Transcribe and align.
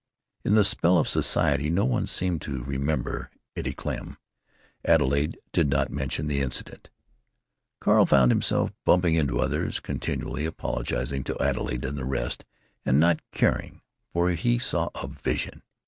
In 0.43 0.55
the 0.55 0.63
spell 0.63 0.97
of 0.97 1.07
society 1.07 1.69
no 1.69 1.85
one 1.85 2.07
seemed 2.07 2.41
to 2.41 2.63
remember 2.63 3.29
Eddie 3.55 3.75
Klemm. 3.75 4.17
Adelaide 4.83 5.37
did 5.53 5.69
not 5.69 5.91
mention 5.91 6.25
the 6.25 6.39
incident. 6.39 6.89
Carl 7.79 8.07
found 8.07 8.31
himself 8.31 8.73
bumping 8.83 9.13
into 9.13 9.39
others, 9.39 9.79
continually 9.79 10.47
apologizing 10.47 11.23
to 11.25 11.37
Adelaide 11.39 11.85
and 11.85 11.99
the 11.99 12.05
rest—and 12.05 12.99
not 12.99 13.19
caring. 13.31 13.81
For 14.11 14.31
he 14.31 14.57
saw 14.57 14.89
a 14.95 15.05
vision! 15.07 15.61